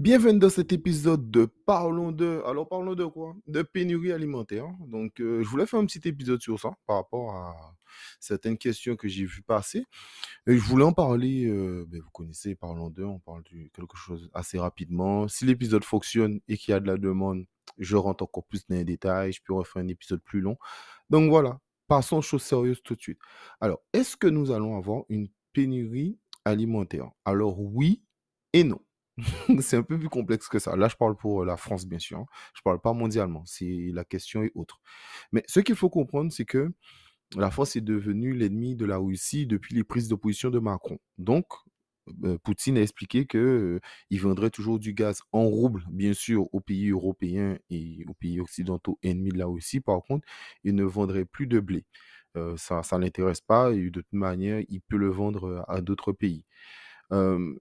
[0.00, 2.42] Bienvenue dans cet épisode de Parlons de.
[2.46, 3.36] Alors, parlons de quoi?
[3.46, 4.64] De pénurie alimentaire.
[4.88, 7.76] Donc, euh, je voulais faire un petit épisode sur ça par rapport à
[8.18, 9.84] certaines questions que j'ai vues passer.
[10.46, 11.44] Et je voulais en parler.
[11.44, 13.04] euh, ben, vous connaissez, Parlons de.
[13.04, 15.28] On parle de quelque chose assez rapidement.
[15.28, 17.44] Si l'épisode fonctionne et qu'il y a de la demande,
[17.76, 19.34] je rentre encore plus dans les détails.
[19.34, 20.56] Je peux refaire un épisode plus long.
[21.10, 21.60] Donc, voilà.
[21.88, 23.18] Passons aux choses sérieuses tout de suite.
[23.60, 27.10] Alors, est-ce que nous allons avoir une pénurie alimentaire?
[27.26, 28.02] Alors, oui
[28.54, 28.80] et non.
[29.60, 30.76] C'est un peu plus complexe que ça.
[30.76, 32.18] Là, je parle pour la France, bien sûr.
[32.18, 32.26] hein.
[32.54, 33.44] Je parle pas mondialement.
[33.60, 34.80] La question est autre.
[35.32, 36.72] Mais ce qu'il faut comprendre, c'est que
[37.36, 40.98] la France est devenue l'ennemi de la Russie depuis les prises de position de Macron.
[41.18, 41.46] Donc,
[42.24, 43.80] euh, Poutine a expliqué que euh,
[44.10, 48.40] il vendrait toujours du gaz en rouble, bien sûr, aux pays européens et aux pays
[48.40, 49.80] occidentaux ennemis de la Russie.
[49.80, 50.26] Par contre,
[50.64, 51.86] il ne vendrait plus de blé.
[52.36, 55.80] Euh, ça, ça l'intéresse pas et de toute manière, il peut le vendre euh, à
[55.82, 56.44] d'autres pays.
[57.12, 57.54] Euh,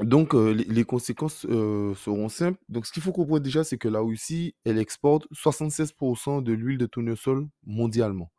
[0.00, 2.58] donc, euh, les, conséquences euh, seront simples.
[2.70, 6.78] Donc, ce qu'il faut comprendre déjà, c'est que la Russie, elle exporte 76% de l'huile
[6.78, 8.32] de tournesol mondialement.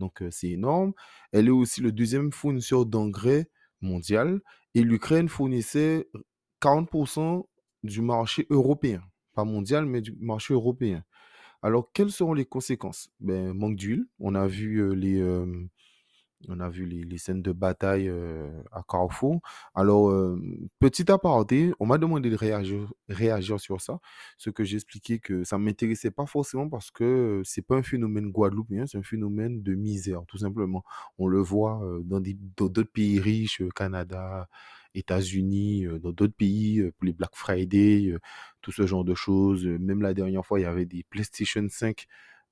[0.00, 0.92] Donc, euh, c'est énorme.
[1.32, 3.48] Elle est aussi le deuxième fournisseur d'engrais
[3.80, 4.40] mondial.
[4.74, 6.10] Et l'Ukraine fournissait
[6.60, 7.48] 40%
[7.84, 9.02] du marché européen.
[9.34, 11.04] Pas mondial, mais du marché européen.
[11.62, 13.10] Alors, quelles seront les conséquences?
[13.18, 14.04] Ben, manque d'huile.
[14.18, 15.22] On a vu les,
[16.46, 19.40] on a vu les, scènes de bataille euh, à Carrefour.
[19.74, 20.40] Alors, euh,
[20.78, 23.98] petit aparté, on m'a demandé de réagir, sur ça.
[24.36, 27.82] Ce que j'ai expliqué que ça ne m'intéressait pas forcément parce que c'est pas un
[27.82, 30.84] phénomène guadeloupéen, c'est un phénomène de misère, tout simplement.
[31.18, 34.48] On le voit euh, dans d'autres pays riches, euh, Canada,
[34.94, 38.14] États-Unis, dans d'autres pays, les Black Friday,
[38.62, 39.64] tout ce genre de choses.
[39.66, 42.06] Même la dernière fois, il y avait des PlayStation 5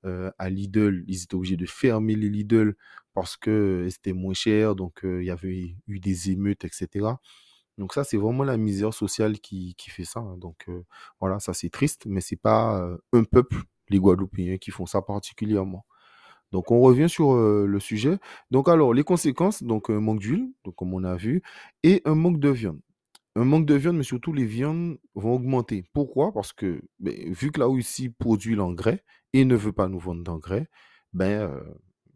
[0.05, 1.03] euh, à Lidl.
[1.07, 2.75] Ils étaient obligés de fermer les Lidl
[3.17, 7.07] parce que c'était moins cher, donc il y avait eu des émeutes, etc.
[7.79, 10.19] Donc ça, c'est vraiment la misère sociale qui, fait ça.
[10.19, 10.37] hein.
[10.37, 10.67] Donc
[11.19, 12.79] voilà, ça c'est triste, mais c'est pas
[13.13, 13.57] un peuple,
[13.89, 15.83] les Guadeloupéens, qui font ça particulièrement.
[16.51, 18.19] Donc on revient sur le sujet.
[18.51, 21.41] Donc alors, les conséquences, donc un manque d'huile, comme on a vu,
[21.81, 22.79] et un manque de viande.
[23.35, 25.85] Un manque de viande, mais surtout les viandes vont augmenter.
[25.91, 26.31] Pourquoi?
[26.33, 29.03] Parce que ben, vu que la Russie produit l'engrais
[29.33, 30.67] et ne veut pas nous vendre d'engrais,
[31.13, 31.51] ben,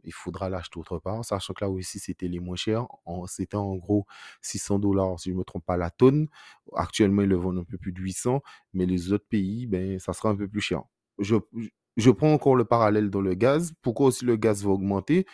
[0.04, 2.88] il faudra l'acheter autre part, sachant que là aussi c'était les moins chers.
[3.28, 4.06] C'était en gros
[4.42, 6.28] 600 dollars, si je ne me trompe pas, la tonne.
[6.76, 8.42] Actuellement, ils le vendent un peu plus de 800,
[8.74, 10.84] mais les autres pays, ben, ça sera un peu plus cher.
[11.20, 11.36] Je,
[11.98, 13.74] je prends encore le parallèle dans le gaz.
[13.82, 15.26] Pourquoi aussi le gaz va augmenter?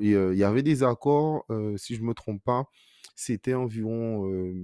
[0.00, 2.66] Il y avait des accords, euh, si je ne me trompe pas,
[3.16, 4.54] c'était environ, euh,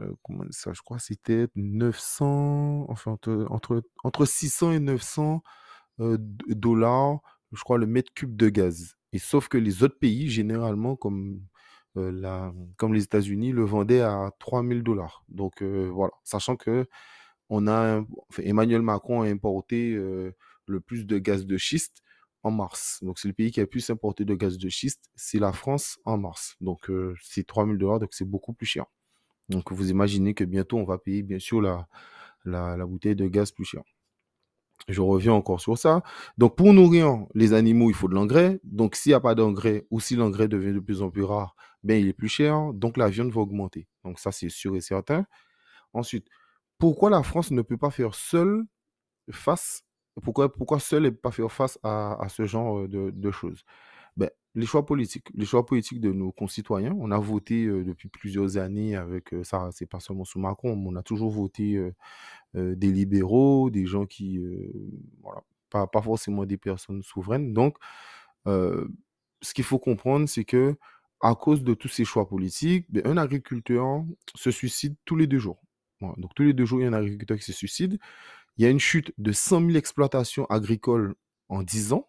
[0.00, 5.42] euh, comment ça, je crois, c'était 900, enfin entre, entre, entre 600 et 900
[6.00, 7.20] euh, d- dollars,
[7.52, 8.96] je crois, le mètre cube de gaz.
[9.12, 11.40] Et sauf que les autres pays, généralement, comme,
[11.96, 12.52] euh,
[12.92, 15.24] les États-Unis, le vendaient à 3000 dollars.
[15.28, 16.86] Donc euh, voilà, sachant que
[17.50, 18.04] on a,
[18.38, 20.34] Emmanuel Macron a importé euh,
[20.66, 22.02] le plus de gaz de schiste
[22.42, 22.98] en mars.
[23.02, 25.52] Donc c'est le pays qui a le plus importé de gaz de schiste, c'est la
[25.52, 26.56] France en mars.
[26.60, 26.90] Donc
[27.22, 28.86] c'est 3000 dollars, donc c'est beaucoup plus cher.
[29.48, 31.88] Donc vous imaginez que bientôt on va payer bien sûr la,
[32.44, 33.82] la, la bouteille de gaz plus cher.
[34.88, 36.02] Je reviens encore sur ça.
[36.38, 38.60] Donc, pour nourrir les animaux, il faut de l'engrais.
[38.62, 41.56] Donc, s'il n'y a pas d'engrais ou si l'engrais devient de plus en plus rare,
[41.82, 42.72] ben, il est plus cher.
[42.72, 43.88] Donc, la viande va augmenter.
[44.04, 45.26] Donc, ça, c'est sûr et certain.
[45.92, 46.28] Ensuite,
[46.78, 48.64] pourquoi la France ne peut pas faire seule
[49.30, 49.84] face,
[50.22, 53.64] pourquoi, pourquoi seule ne pas faire face à, ce genre euh, de, choses?
[54.16, 56.94] Ben, les choix politiques, les choix politiques de nos concitoyens.
[56.98, 60.76] On a voté euh, depuis plusieurs années avec euh, ça, c'est pas seulement sous Macron,
[60.76, 61.78] mais on a toujours voté
[62.56, 64.72] des libéraux, des gens qui, euh,
[65.22, 67.52] voilà, pas, pas forcément des personnes souveraines.
[67.52, 67.76] Donc,
[68.46, 68.88] euh,
[69.42, 70.76] ce qu'il faut comprendre, c'est que
[71.20, 75.38] à cause de tous ces choix politiques, ben, un agriculteur se suicide tous les deux
[75.38, 75.60] jours.
[76.00, 77.98] Donc, tous les deux jours, il y a un agriculteur qui se suicide.
[78.58, 81.14] Il y a une chute de 100 000 exploitations agricoles
[81.48, 82.08] en 10 ans.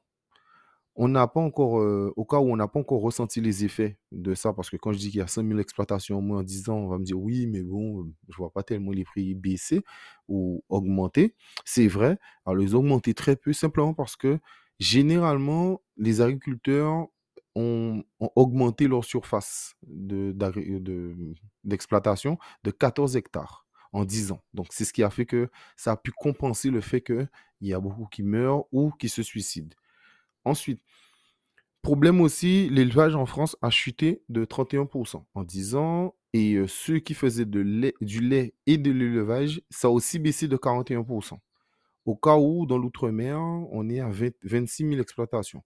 [1.00, 4.00] On n'a pas encore, euh, au cas où on n'a pas encore ressenti les effets
[4.12, 6.40] de ça, parce que quand je dis qu'il y a 100 000 exploitations en moins
[6.40, 9.04] en 10 ans, on va me dire oui, mais bon, je vois pas tellement les
[9.06, 9.84] prix baisser
[10.28, 11.36] ou augmenter.
[11.66, 14.40] C'est vrai, alors ils ont augmenté très peu, simplement parce que
[14.80, 17.08] généralement, les agriculteurs
[17.56, 18.04] ont,
[18.36, 21.16] augmenté leur surface de, d'agri- de-
[21.64, 24.42] d'exploitation de 14 hectares en 10 ans.
[24.54, 27.28] Donc, c'est ce qui a fait que ça a pu compenser le fait qu'il
[27.62, 29.76] y a beaucoup qui meurent ou qui se suicident.
[30.48, 30.82] Ensuite,
[31.82, 36.16] problème aussi, l'élevage en France a chuté de 31% en 10 ans.
[36.34, 40.20] Et euh, ceux qui faisaient de lait- du lait et de l'élevage, ça a aussi
[40.20, 41.40] baissé de 41%.
[42.06, 45.64] Au cas où, dans l'outre-mer, on est à 20 26 000 exploitations.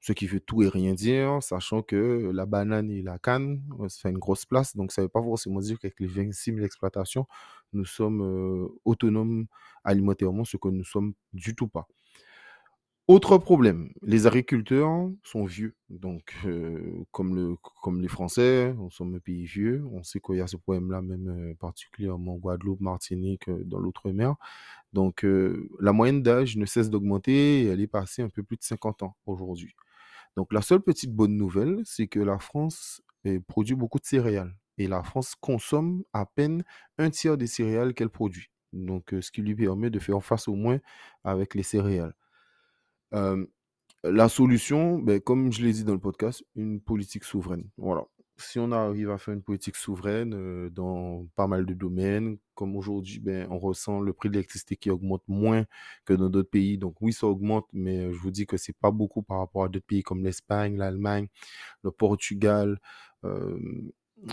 [0.00, 4.02] ce qui veut tout et rien dire, sachant que la banane et la canne, ça
[4.02, 6.64] fait une grosse place, donc ça ne veut pas forcément dire qu'avec les 26 000
[6.66, 7.26] exploitations,
[7.72, 9.46] nous sommes autonomes
[9.82, 11.88] alimentairement, ce que nous ne sommes du tout pas.
[13.06, 15.74] Autre problème, les agriculteurs sont vieux.
[15.90, 16.34] Donc,
[17.10, 19.84] comme, le, comme les Français, on sommes un pays vieux.
[19.92, 24.36] On sait qu'il y a ce problème-là, même particulièrement en Guadeloupe, Martinique, dans l'outre-mer.
[24.94, 25.26] Donc,
[25.80, 29.16] la moyenne d'âge ne cesse d'augmenter elle est passée un peu plus de 50 ans
[29.26, 29.74] aujourd'hui.
[30.34, 33.02] Donc, la seule petite bonne nouvelle, c'est que la France
[33.46, 34.56] produit beaucoup de céréales.
[34.78, 36.64] Et la France consomme à peine
[36.96, 38.48] un tiers des céréales qu'elle produit.
[38.72, 40.78] Donc, ce qui lui permet de faire face au moins
[41.22, 42.14] avec les céréales
[44.02, 47.68] la solution, ben, comme je l'ai dit dans le podcast, une politique souveraine.
[47.78, 48.04] Voilà.
[48.36, 53.20] Si on arrive à faire une politique souveraine dans pas mal de domaines, comme aujourd'hui,
[53.20, 55.64] ben, on ressent le prix de l'électricité qui augmente moins
[56.04, 56.76] que dans d'autres pays.
[56.76, 59.68] Donc oui, ça augmente, mais je vous dis que c'est pas beaucoup par rapport à
[59.68, 61.28] d'autres pays comme l'Espagne, l'Allemagne,
[61.84, 62.80] le Portugal,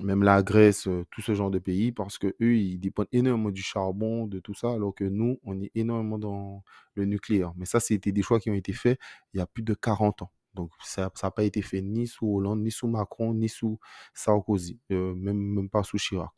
[0.04, 3.62] même la Grèce, tout ce genre de pays, parce que eux, ils dépendent énormément du
[3.62, 6.64] charbon, de tout ça, alors que nous, on est énormément dans
[6.96, 7.54] le nucléaire.
[7.58, 9.00] Mais ça, c'était des choix qui ont été faits
[9.34, 10.32] il y a plus de 40 ans.
[10.54, 13.80] Donc, ça n'a pas été fait ni sous Hollande, ni sous Macron, ni sous
[14.14, 16.34] Sarkozy, même, même pas sous Chirac.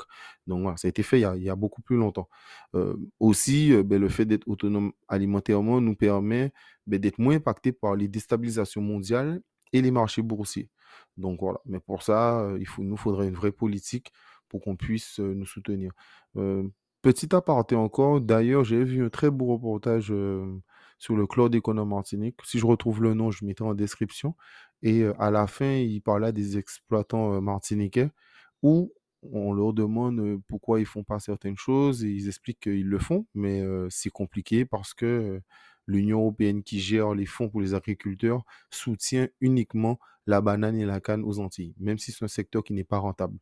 [0.46, 2.30] Donc, ça a été fait il y a, beaucoup plus longtemps.
[3.19, 6.54] aussi, ben, le fait d'être autonome alimentairement nous permet
[6.86, 9.42] ben, d'être moins impacté par les déstabilisations mondiales
[9.74, 10.70] et les marchés boursiers.
[11.18, 14.12] Donc voilà, mais pour ça, il faut, nous faudrait une vraie politique
[14.50, 15.92] pour qu'on puisse nous soutenir.
[17.02, 20.14] petit aparté encore, d'ailleurs, j'ai vu un très beau reportage
[21.00, 22.38] sur le Claude Économ Martinique.
[22.44, 24.36] Si je retrouve le nom, je mettrai en description.
[24.81, 28.10] Et à la fin, il parlait des exploitants martiniquais
[28.62, 28.94] où
[29.31, 33.25] on leur demande pourquoi ils font pas certaines choses et ils expliquent qu'ils le font,
[33.34, 35.42] mais c'est compliqué parce que
[35.88, 41.00] l'Union européenne qui gère les fonds pour les agriculteurs soutient uniquement la banane et la
[41.01, 43.38] canne aux Antilles, même si c'est un secteur qui n'est pas rentable.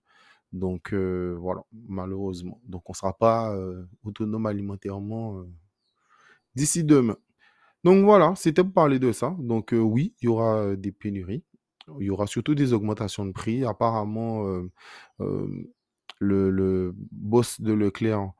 [0.53, 2.59] Donc euh, voilà, malheureusement.
[2.65, 5.47] Donc on ne sera pas euh, autonome alimentairement euh,
[6.55, 7.17] d'ici demain.
[7.83, 9.35] Donc voilà, c'était pour parler de ça.
[9.39, 11.43] Donc oui, il y aura des pénuries.
[11.99, 13.65] Il y aura surtout des augmentations de prix.
[13.65, 14.43] Apparemment,
[15.19, 18.31] le, le, boss de Leclerc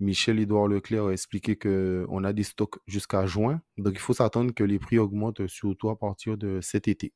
[0.00, 3.60] Michel-Édouard Leclerc a expliqué qu'on a des stocks jusqu'à juin.
[3.78, 7.12] Donc, il faut s'attendre que les prix augmentent surtout à partir de cet été.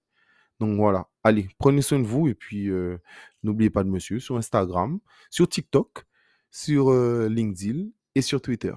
[0.61, 1.09] Donc, voilà.
[1.25, 2.99] Allez, prenez soin de vous et puis euh,
[3.43, 5.01] n'oubliez pas de suivre sur Instagram,
[5.31, 6.05] sur TikTok,
[6.51, 8.75] sur euh, LinkedIn et sur Twitter.